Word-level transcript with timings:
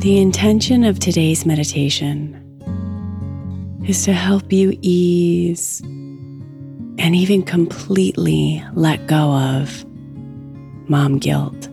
The 0.00 0.18
intention 0.18 0.82
of 0.84 0.98
today's 0.98 1.44
meditation 1.44 2.34
is 3.86 4.02
to 4.06 4.14
help 4.14 4.50
you 4.50 4.78
ease 4.80 5.80
and 5.82 7.14
even 7.14 7.42
completely 7.42 8.64
let 8.72 9.06
go 9.06 9.34
of 9.34 9.84
mom 10.88 11.18
guilt. 11.18 11.68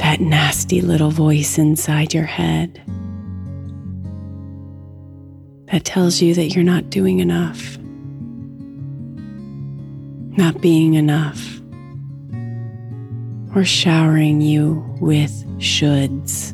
That 0.00 0.20
nasty 0.20 0.82
little 0.82 1.10
voice 1.10 1.56
inside 1.56 2.12
your 2.12 2.26
head 2.26 2.82
that 5.72 5.86
tells 5.86 6.20
you 6.20 6.34
that 6.34 6.54
you're 6.54 6.64
not 6.64 6.90
doing 6.90 7.20
enough, 7.20 7.78
not 10.36 10.60
being 10.60 10.92
enough 10.92 11.62
or 13.54 13.64
showering 13.64 14.40
you 14.40 14.84
with 15.00 15.30
shoulds. 15.58 16.52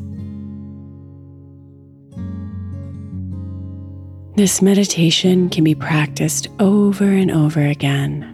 This 4.35 4.61
meditation 4.61 5.49
can 5.49 5.63
be 5.63 5.75
practiced 5.75 6.47
over 6.59 7.05
and 7.05 7.29
over 7.29 7.61
again 7.61 8.27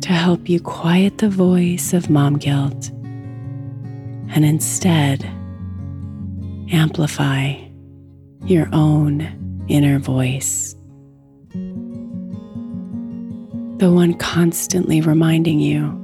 to 0.00 0.08
help 0.08 0.48
you 0.48 0.60
quiet 0.60 1.18
the 1.18 1.28
voice 1.28 1.92
of 1.92 2.08
mom 2.08 2.38
guilt 2.38 2.90
and 4.32 4.44
instead 4.44 5.24
amplify 6.72 7.54
your 8.44 8.68
own 8.72 9.66
inner 9.68 9.98
voice. 9.98 10.74
The 13.78 13.90
one 13.92 14.14
constantly 14.14 15.00
reminding 15.00 15.60
you 15.60 15.99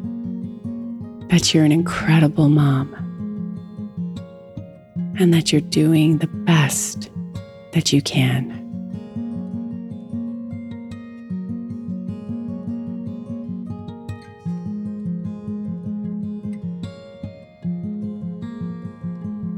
that 1.29 1.53
you're 1.53 1.65
an 1.65 1.73
incredible 1.73 2.49
mom 2.49 2.95
and 5.19 5.33
that 5.33 5.53
you're 5.53 5.61
doing 5.61 6.19
the 6.19 6.27
best 6.27 7.11
that 7.73 7.93
you 7.93 8.01
can. 8.03 8.63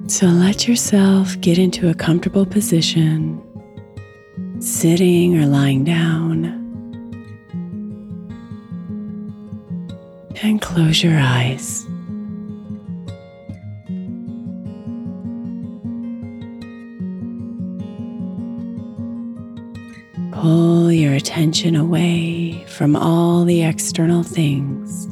So 0.08 0.26
let 0.26 0.66
yourself 0.66 1.40
get 1.40 1.58
into 1.58 1.88
a 1.90 1.94
comfortable 1.94 2.44
position, 2.44 3.40
sitting 4.58 5.38
or 5.38 5.46
lying 5.46 5.84
down. 5.84 6.57
Close 10.78 11.02
your 11.02 11.18
eyes. 11.18 11.84
Pull 20.30 20.92
your 20.92 21.14
attention 21.14 21.74
away 21.74 22.64
from 22.68 22.94
all 22.94 23.44
the 23.44 23.64
external 23.64 24.22
things. 24.22 25.08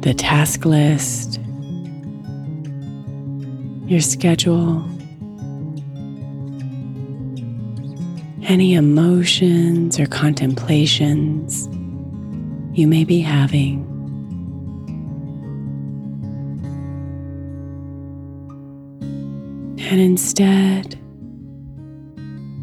The 0.00 0.14
task 0.14 0.64
list, 0.64 1.38
your 3.90 4.00
schedule, 4.00 4.88
any 8.48 8.72
emotions 8.72 10.00
or 10.00 10.06
contemplations 10.06 11.68
you 12.72 12.86
may 12.86 13.04
be 13.04 13.20
having. 13.20 13.86
And 19.90 20.00
instead, 20.00 20.98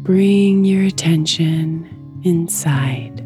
bring 0.02 0.64
your 0.64 0.84
attention 0.84 2.20
inside. 2.24 3.22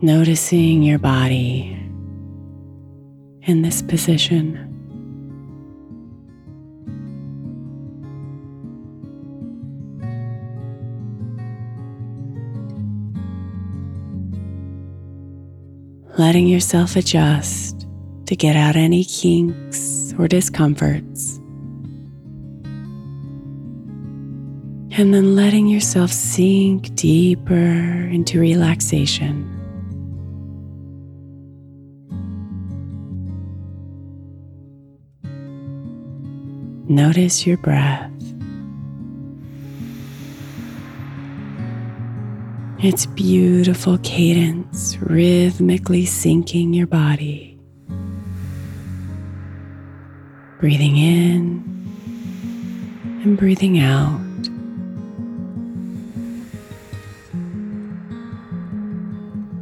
Noticing 0.00 0.84
your 0.84 1.00
body 1.00 1.74
in 3.42 3.62
this 3.62 3.82
position. 3.82 4.77
letting 16.18 16.48
yourself 16.48 16.96
adjust 16.96 17.86
to 18.26 18.34
get 18.34 18.56
out 18.56 18.74
any 18.74 19.04
kinks 19.04 20.12
or 20.18 20.26
discomforts. 20.26 21.36
And 24.98 25.14
then 25.14 25.36
letting 25.36 25.68
yourself 25.68 26.10
sink 26.10 26.92
deeper 26.96 27.52
into 27.54 28.40
relaxation. 28.40 29.44
Notice 36.88 37.46
your 37.46 37.58
breath. 37.58 38.17
Its 42.80 43.06
beautiful 43.06 43.98
cadence 44.04 44.96
rhythmically 45.00 46.06
sinking 46.06 46.72
your 46.72 46.86
body. 46.86 47.58
Breathing 50.60 50.96
in 50.96 51.64
and 53.24 53.36
breathing 53.36 53.80
out. 53.80 54.20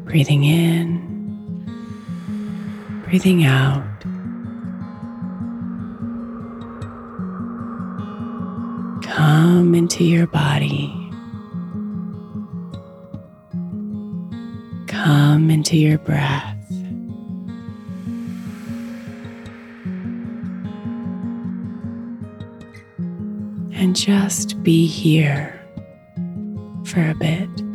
Breathing 0.04 0.44
in, 0.44 1.00
breathing 3.06 3.46
out. 3.46 3.82
Come 9.02 9.74
into 9.74 10.04
your 10.04 10.26
body. 10.26 10.95
Into 15.66 15.78
your 15.78 15.98
breath. 15.98 16.54
And 23.74 23.96
just 23.96 24.62
be 24.62 24.86
here 24.86 25.60
for 26.84 27.10
a 27.10 27.14
bit. 27.14 27.65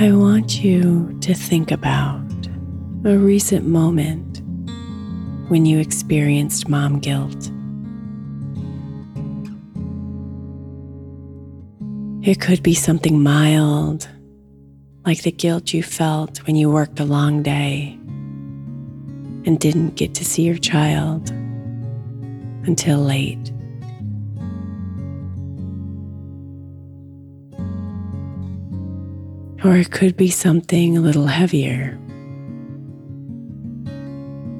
I 0.00 0.12
want 0.12 0.62
you 0.62 1.18
to 1.22 1.34
think 1.34 1.72
about 1.72 2.22
a 3.04 3.18
recent 3.18 3.66
moment 3.66 4.40
when 5.50 5.66
you 5.66 5.80
experienced 5.80 6.68
mom 6.68 7.00
guilt. 7.00 7.50
It 12.24 12.40
could 12.40 12.62
be 12.62 12.74
something 12.74 13.20
mild, 13.20 14.08
like 15.04 15.22
the 15.22 15.32
guilt 15.32 15.72
you 15.72 15.82
felt 15.82 16.46
when 16.46 16.54
you 16.54 16.70
worked 16.70 17.00
a 17.00 17.04
long 17.04 17.42
day 17.42 17.98
and 19.46 19.58
didn't 19.58 19.96
get 19.96 20.14
to 20.14 20.24
see 20.24 20.42
your 20.42 20.58
child 20.58 21.30
until 22.68 22.98
late. 22.98 23.50
Or 29.64 29.76
it 29.76 29.90
could 29.90 30.16
be 30.16 30.30
something 30.30 30.96
a 30.96 31.00
little 31.00 31.26
heavier, 31.26 31.98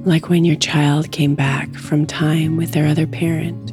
like 0.05 0.29
when 0.29 0.45
your 0.45 0.57
child 0.57 1.13
came 1.13 1.37
back 1.37 1.73
from 1.75 2.05
time 2.05 2.57
with 2.57 2.73
their 2.73 2.89
other 2.89 3.07
parent. 3.07 3.71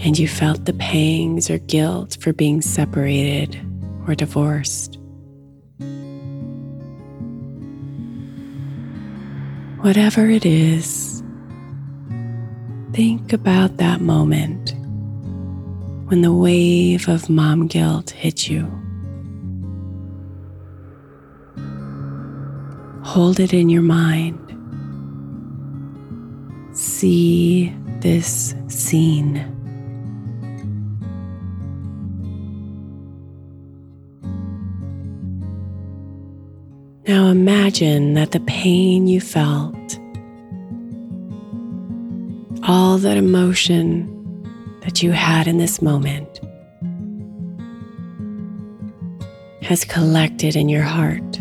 And 0.00 0.18
you 0.18 0.26
felt 0.26 0.64
the 0.64 0.72
pangs 0.72 1.50
or 1.50 1.58
guilt 1.58 2.16
for 2.20 2.32
being 2.32 2.62
separated 2.62 3.60
or 4.06 4.14
divorced. 4.14 4.98
Whatever 9.82 10.30
it 10.30 10.46
is, 10.46 11.22
think 12.92 13.34
about 13.34 13.76
that 13.76 14.00
moment 14.00 14.74
when 16.08 16.22
the 16.22 16.32
wave 16.32 17.06
of 17.06 17.28
mom 17.28 17.66
guilt 17.66 18.10
hits 18.10 18.48
you. 18.48 18.66
Hold 23.04 23.38
it 23.40 23.52
in 23.52 23.68
your 23.68 23.82
mind. 23.82 24.38
See 26.74 27.74
this 28.00 28.54
scene. 28.68 29.34
Now 37.06 37.26
imagine 37.26 38.14
that 38.14 38.32
the 38.32 38.40
pain 38.40 39.06
you 39.06 39.20
felt, 39.20 39.98
all 42.62 42.96
that 42.96 43.18
emotion 43.18 44.17
that 44.88 45.02
you 45.02 45.12
had 45.12 45.46
in 45.46 45.58
this 45.58 45.82
moment 45.82 46.40
has 49.60 49.84
collected 49.84 50.56
in 50.56 50.66
your 50.66 50.82
heart 50.82 51.36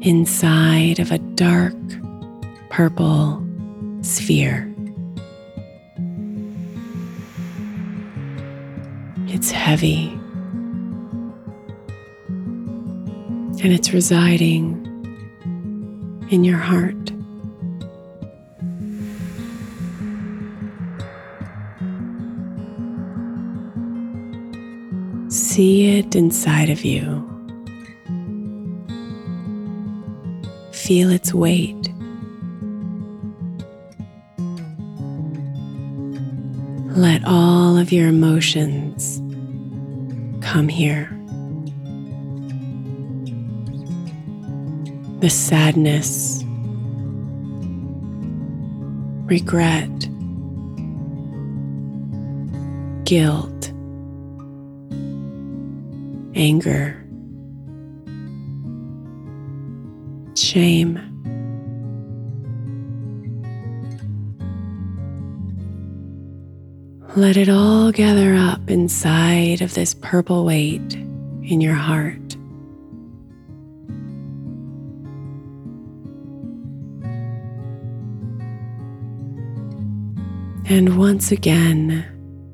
inside 0.00 0.98
of 0.98 1.12
a 1.12 1.18
dark 1.18 1.76
purple 2.70 3.46
sphere. 4.00 4.72
It's 9.26 9.50
heavy 9.50 10.08
and 13.62 13.74
it's 13.74 13.92
residing 13.92 14.86
in 16.30 16.44
your 16.44 16.56
heart. 16.56 17.15
See 25.56 25.96
it 25.96 26.14
inside 26.14 26.68
of 26.68 26.84
you. 26.84 27.24
Feel 30.70 31.10
its 31.10 31.32
weight. 31.32 31.88
Let 36.94 37.22
all 37.24 37.78
of 37.78 37.90
your 37.90 38.08
emotions 38.08 39.16
come 40.44 40.68
here. 40.68 41.08
The 45.20 45.30
sadness, 45.30 46.44
regret, 49.24 49.88
guilt, 53.06 53.55
anger, 56.36 57.02
shame. 60.36 61.00
Let 67.16 67.38
it 67.38 67.48
all 67.48 67.92
gather 67.92 68.34
up 68.34 68.68
inside 68.68 69.62
of 69.62 69.72
this 69.72 69.94
purple 69.94 70.44
weight 70.44 70.94
in 71.42 71.62
your 71.62 71.74
heart. 71.74 72.36
And 80.68 80.98
once 80.98 81.32
again, 81.32 82.04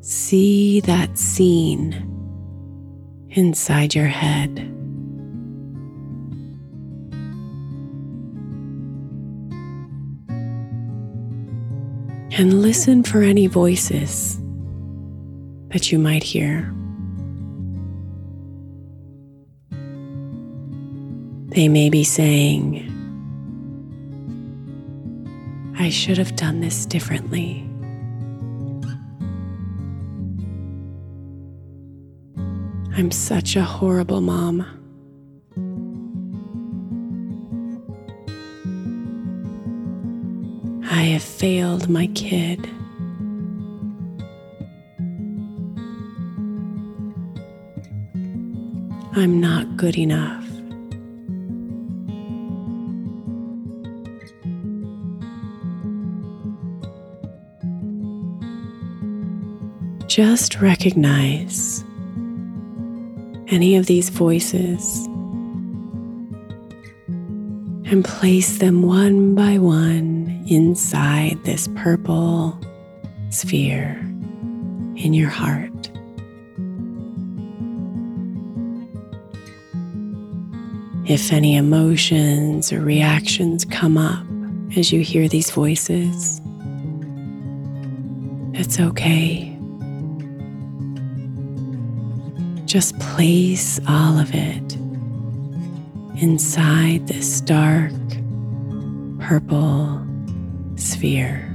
see 0.00 0.80
that 0.82 1.18
scene 1.18 2.11
inside 3.34 3.94
your 3.94 4.06
head. 4.06 4.58
And 12.38 12.62
listen 12.62 13.02
for 13.02 13.22
any 13.22 13.46
voices 13.46 14.38
that 15.68 15.92
you 15.92 15.98
might 15.98 16.22
hear. 16.22 16.72
They 21.48 21.68
may 21.68 21.90
be 21.90 22.04
saying, 22.04 22.88
I 25.78 25.90
should 25.90 26.16
have 26.16 26.34
done 26.36 26.60
this 26.60 26.86
differently. 26.86 27.68
I'm 32.94 33.10
such 33.10 33.56
a 33.56 33.62
horrible 33.62 34.20
mom. 34.20 34.60
I 40.84 41.02
have 41.04 41.22
failed 41.22 41.88
my 41.88 42.06
kid. 42.08 42.60
I'm 49.14 49.40
not 49.40 49.76
good 49.78 49.96
enough. 49.96 50.46
Just 60.08 60.60
recognize 60.60 61.84
any 63.52 63.76
of 63.76 63.84
these 63.84 64.08
voices 64.08 65.04
and 67.84 68.02
place 68.02 68.58
them 68.58 68.82
one 68.82 69.34
by 69.34 69.58
one 69.58 70.42
inside 70.48 71.38
this 71.44 71.68
purple 71.76 72.58
sphere 73.28 73.98
in 74.96 75.12
your 75.12 75.28
heart. 75.28 75.70
If 81.04 81.30
any 81.30 81.54
emotions 81.56 82.72
or 82.72 82.80
reactions 82.80 83.66
come 83.66 83.98
up 83.98 84.24
as 84.78 84.92
you 84.92 85.02
hear 85.02 85.28
these 85.28 85.50
voices, 85.50 86.40
it's 88.54 88.80
okay. 88.80 89.51
Just 92.72 92.98
place 93.00 93.78
all 93.86 94.18
of 94.18 94.30
it 94.32 94.76
inside 96.22 97.06
this 97.06 97.42
dark 97.42 97.92
purple 99.20 100.02
sphere. 100.76 101.51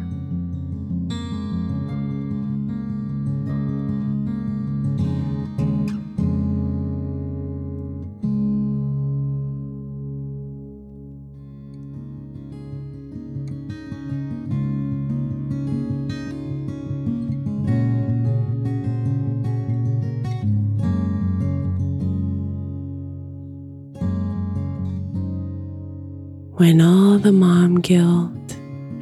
When 26.58 26.82
all 26.82 27.20
the 27.20 27.32
mom 27.32 27.80
guilt 27.82 28.32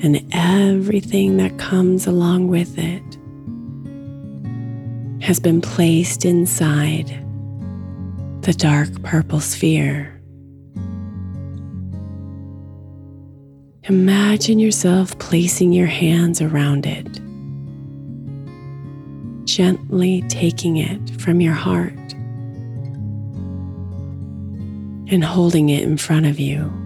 and 0.03 0.21
everything 0.33 1.37
that 1.37 1.57
comes 1.57 2.05
along 2.05 2.49
with 2.49 2.77
it 2.77 3.01
has 5.23 5.39
been 5.39 5.61
placed 5.61 6.25
inside 6.25 7.07
the 8.41 8.51
dark 8.51 8.89
purple 9.03 9.39
sphere. 9.39 10.11
Imagine 13.85 14.59
yourself 14.59 15.17
placing 15.19 15.71
your 15.71 15.87
hands 15.87 16.41
around 16.41 16.85
it, 16.85 17.07
gently 19.45 20.23
taking 20.27 20.75
it 20.75 21.21
from 21.21 21.39
your 21.39 21.53
heart 21.53 21.93
and 25.09 25.23
holding 25.23 25.69
it 25.69 25.83
in 25.83 25.95
front 25.95 26.25
of 26.25 26.37
you. 26.37 26.84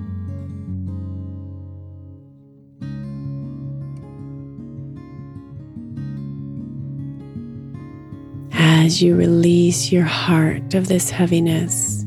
As 8.89 9.03
you 9.03 9.15
release 9.15 9.91
your 9.91 10.03
heart 10.03 10.73
of 10.73 10.87
this 10.87 11.11
heaviness, 11.11 12.03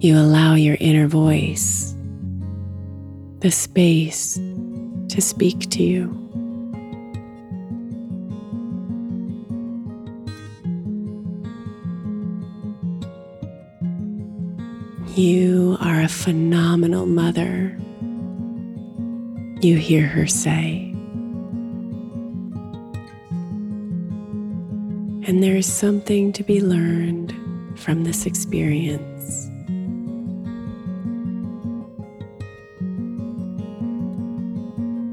you 0.00 0.16
allow 0.16 0.54
your 0.54 0.78
inner 0.80 1.06
voice 1.06 1.94
the 3.40 3.50
space 3.50 4.36
to 5.10 5.20
speak 5.20 5.68
to 5.68 5.82
you. 5.82 6.08
You 15.14 15.76
are 15.78 16.00
a 16.00 16.08
phenomenal 16.08 17.04
mother, 17.04 17.78
you 19.60 19.76
hear 19.76 20.06
her 20.06 20.26
say. 20.26 20.93
And 25.34 25.42
there 25.42 25.56
is 25.56 25.66
something 25.66 26.32
to 26.34 26.44
be 26.44 26.60
learned 26.60 27.34
from 27.76 28.04
this 28.04 28.24
experience. 28.24 29.50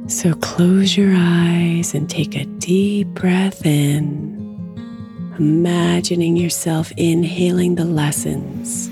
So 0.06 0.36
close 0.36 0.96
your 0.96 1.12
eyes 1.18 1.96
and 1.96 2.08
take 2.08 2.36
a 2.36 2.46
deep 2.46 3.08
breath 3.08 3.66
in, 3.66 5.34
imagining 5.40 6.38
yourself 6.38 6.92
inhaling 6.98 7.74
the 7.74 7.86
lessons 7.86 8.92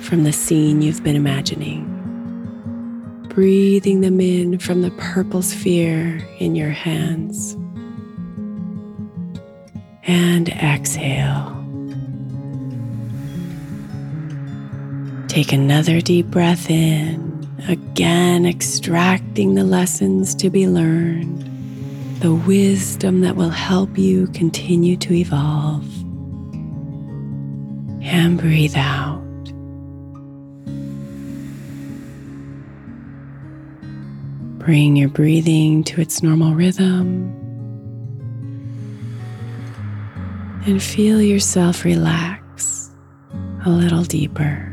from 0.00 0.24
the 0.24 0.32
scene 0.32 0.82
you've 0.82 1.04
been 1.04 1.14
imagining. 1.14 1.84
Breathing 3.28 4.00
them 4.00 4.20
in 4.20 4.58
from 4.58 4.82
the 4.82 4.90
purple 4.98 5.42
sphere 5.42 6.16
in 6.40 6.56
your 6.56 6.70
hands 6.70 7.56
and 10.08 10.48
exhale. 10.48 11.54
Take 15.28 15.52
another 15.52 16.00
deep 16.00 16.26
breath 16.26 16.70
in, 16.70 17.46
again 17.68 18.46
extracting 18.46 19.54
the 19.54 19.64
lessons 19.64 20.34
to 20.36 20.48
be 20.48 20.66
learned, 20.66 21.42
the 22.20 22.34
wisdom 22.34 23.20
that 23.20 23.36
will 23.36 23.50
help 23.50 23.98
you 23.98 24.28
continue 24.28 24.96
to 24.96 25.12
evolve. 25.12 25.86
And 28.02 28.38
breathe 28.38 28.76
out. 28.76 29.22
Bring 34.58 34.96
your 34.96 35.10
breathing 35.10 35.84
to 35.84 36.00
its 36.00 36.22
normal 36.22 36.54
rhythm. 36.54 37.47
And 40.68 40.82
feel 40.82 41.22
yourself 41.22 41.82
relax 41.82 42.90
a 43.64 43.70
little 43.70 44.02
deeper. 44.02 44.66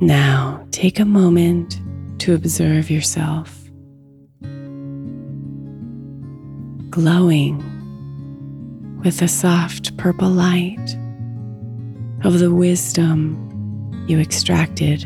Now 0.00 0.64
take 0.70 1.00
a 1.00 1.04
moment 1.04 1.80
to 2.20 2.34
observe 2.34 2.88
yourself 2.88 3.64
glowing 6.90 7.58
with 9.02 9.20
a 9.22 9.28
soft 9.28 9.96
purple 9.96 10.30
light 10.30 10.96
of 12.24 12.38
the 12.38 12.52
wisdom 12.52 14.04
you 14.08 14.18
extracted 14.18 15.02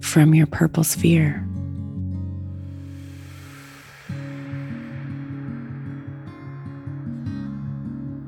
from 0.00 0.34
your 0.34 0.46
purple 0.46 0.84
sphere. 0.84 1.42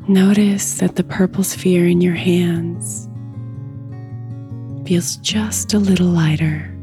Notice 0.08 0.78
that 0.78 0.96
the 0.96 1.04
purple 1.04 1.44
sphere 1.44 1.86
in 1.86 2.00
your 2.00 2.14
hands 2.14 3.08
feels 4.86 5.16
just 5.16 5.74
a 5.74 5.78
little 5.78 6.06
lighter. 6.06 6.77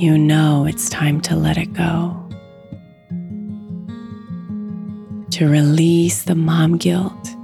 You 0.00 0.16
know 0.16 0.64
it's 0.64 0.88
time 0.88 1.20
to 1.20 1.36
let 1.36 1.58
it 1.58 1.74
go. 1.74 2.16
To 5.32 5.46
release 5.46 6.22
the 6.22 6.34
mom 6.34 6.78
guilt 6.78 7.36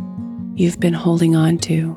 you've 0.55 0.81
been 0.81 0.95
holding 0.95 1.37
on 1.37 1.59
to. 1.59 1.95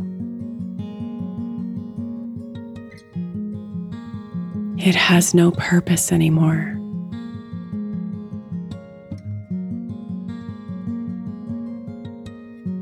It 4.77 4.95
has 4.95 5.33
no 5.33 5.51
purpose 5.51 6.11
anymore. 6.11 6.75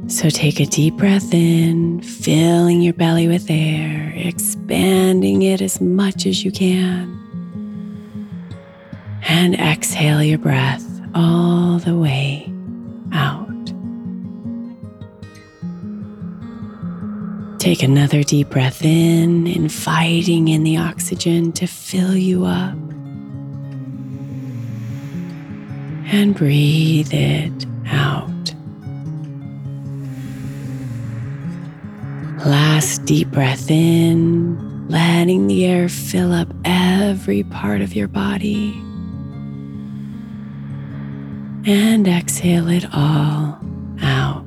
So 0.08 0.32
take 0.32 0.60
a 0.60 0.66
deep 0.66 0.96
breath 0.96 1.32
in, 1.32 2.02
filling 2.02 2.82
your 2.82 2.94
belly 2.96 3.28
with 3.28 3.52
air, 3.52 4.14
expanding 4.16 5.44
it 5.44 5.62
as 5.62 5.80
much 5.80 6.26
as 6.26 6.44
you 6.44 6.52
can 6.52 7.27
And 9.30 9.56
exhale 9.56 10.24
your 10.24 10.38
breath 10.38 10.86
all 11.14 11.80
the 11.80 11.98
way 11.98 12.50
out. 13.12 13.48
Take 17.60 17.84
another 17.84 18.24
deep 18.24 18.50
breath 18.50 18.86
in, 18.86 19.46
inviting 19.46 20.48
in 20.48 20.64
the 20.64 20.78
oxygen 20.78 21.52
to 21.54 21.68
fill 21.68 22.16
you 22.16 22.46
up. 22.46 22.78
And 26.10 26.34
breathe 26.34 27.14
it 27.14 27.66
out. 27.88 28.54
Last 32.46 33.04
deep 33.04 33.30
breath 33.32 33.70
in, 33.70 34.88
letting 34.88 35.48
the 35.48 35.66
air 35.66 35.90
fill 35.90 36.32
up 36.32 36.48
every 36.64 37.44
part 37.44 37.82
of 37.82 37.94
your 37.94 38.08
body. 38.08 38.82
And 41.68 42.08
exhale 42.08 42.70
it 42.70 42.86
all 42.94 43.60
out. 44.02 44.46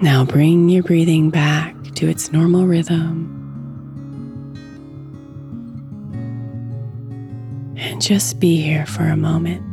Now 0.00 0.24
bring 0.24 0.68
your 0.68 0.84
breathing 0.84 1.30
back 1.30 1.74
to 1.96 2.08
its 2.08 2.30
normal 2.30 2.68
rhythm. 2.68 3.26
And 7.76 8.00
just 8.00 8.38
be 8.38 8.60
here 8.60 8.86
for 8.86 9.02
a 9.02 9.16
moment. 9.16 9.69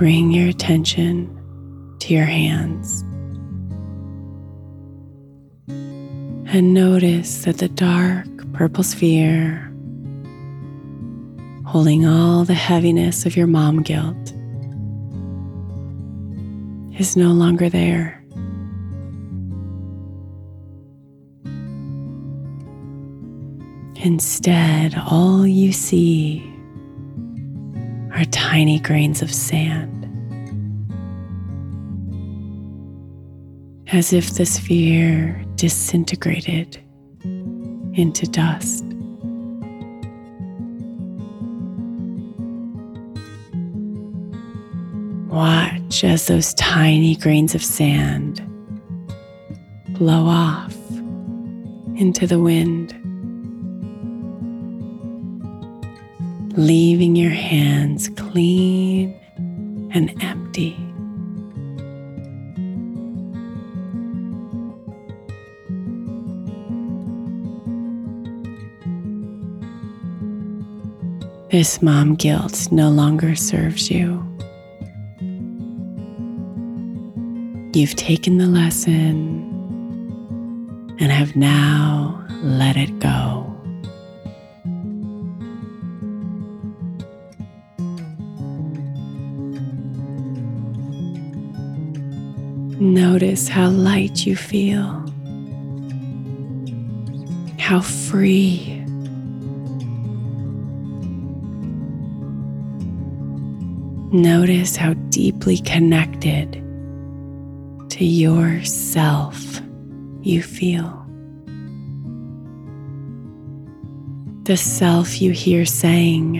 Bring 0.00 0.30
your 0.30 0.48
attention 0.48 1.28
to 1.98 2.14
your 2.14 2.24
hands. 2.24 3.02
And 5.68 6.72
notice 6.72 7.44
that 7.44 7.58
the 7.58 7.68
dark 7.68 8.26
purple 8.54 8.82
sphere, 8.82 9.70
holding 11.66 12.06
all 12.06 12.44
the 12.44 12.54
heaviness 12.54 13.26
of 13.26 13.36
your 13.36 13.46
mom 13.46 13.82
guilt, 13.82 14.32
is 16.98 17.14
no 17.14 17.32
longer 17.32 17.68
there. 17.68 18.24
Instead, 24.02 24.94
all 24.96 25.46
you 25.46 25.72
see 25.72 26.49
are 28.20 28.24
tiny 28.26 28.78
grains 28.78 29.22
of 29.22 29.32
sand. 29.32 29.96
As 33.92 34.12
if 34.12 34.34
the 34.34 34.44
sphere 34.44 35.42
disintegrated 35.54 36.76
into 37.24 38.26
dust. 38.26 38.84
Watch 45.28 46.04
as 46.04 46.26
those 46.26 46.52
tiny 46.54 47.16
grains 47.16 47.54
of 47.54 47.64
sand 47.64 48.42
blow 49.88 50.26
off 50.26 50.76
into 51.96 52.26
the 52.26 52.38
wind. 52.38 52.99
Leaving 56.60 57.16
your 57.16 57.30
hands 57.30 58.10
clean 58.10 59.18
and 59.94 60.12
empty. 60.22 60.76
This 71.50 71.80
mom 71.80 72.14
guilt 72.14 72.70
no 72.70 72.90
longer 72.90 73.34
serves 73.34 73.90
you. 73.90 74.22
You've 77.72 77.96
taken 77.96 78.36
the 78.36 78.46
lesson 78.46 79.46
and 81.00 81.10
have 81.10 81.34
now 81.34 82.22
let 82.42 82.76
it 82.76 82.98
go. 82.98 83.39
Notice 93.40 93.54
how 93.54 93.70
light 93.70 94.26
you 94.26 94.36
feel, 94.36 94.84
how 97.58 97.80
free. 97.80 98.84
Notice 104.12 104.76
how 104.76 104.92
deeply 105.08 105.56
connected 105.56 106.52
to 107.88 108.04
yourself 108.04 109.62
you 110.20 110.42
feel. 110.42 111.02
The 114.42 114.58
self 114.58 115.22
you 115.22 115.30
hear 115.30 115.64
saying, 115.64 116.36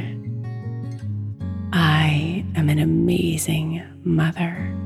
I 1.73 2.45
am 2.57 2.69
an 2.69 2.79
amazing 2.79 3.83
mother. 4.05 4.77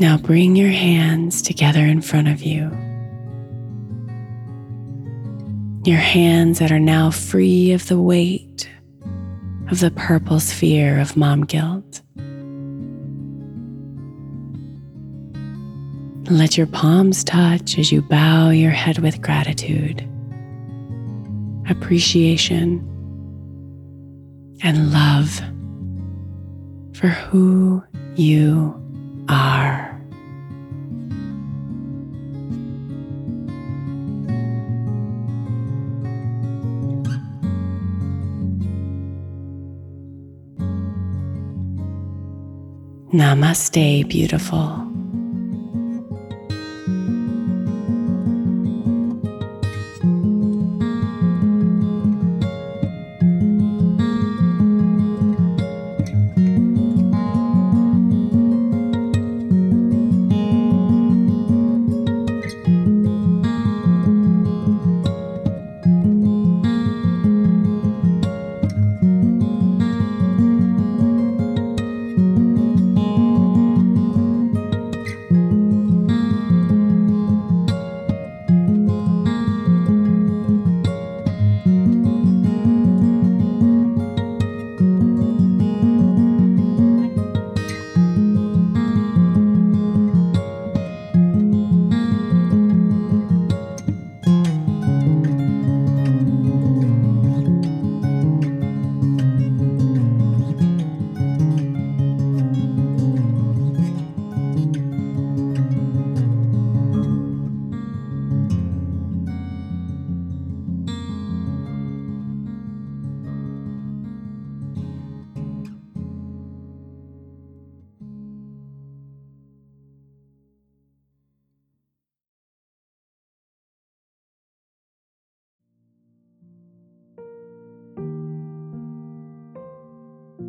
Now 0.00 0.16
bring 0.16 0.54
your 0.54 0.70
hands 0.70 1.42
together 1.42 1.80
in 1.80 2.00
front 2.02 2.28
of 2.28 2.40
you. 2.42 2.70
Your 5.84 5.98
hands 5.98 6.60
that 6.60 6.70
are 6.70 6.78
now 6.78 7.10
free 7.10 7.72
of 7.72 7.88
the 7.88 8.00
weight 8.00 8.68
of 9.70 9.80
the 9.80 9.90
purple 9.90 10.38
sphere 10.40 10.98
of 11.00 11.16
mom 11.16 11.44
guilt. 11.44 12.00
Let 16.30 16.56
your 16.56 16.66
palms 16.66 17.24
touch 17.24 17.78
as 17.78 17.90
you 17.90 18.02
bow 18.02 18.50
your 18.50 18.70
head 18.70 18.98
with 18.98 19.20
gratitude, 19.20 20.06
appreciation, 21.68 22.84
and 24.62 24.92
love 24.92 25.40
for 26.94 27.08
who 27.08 27.82
you 28.14 28.74
are. 29.28 29.87
Namaste, 43.18 44.06
beautiful. 44.08 44.87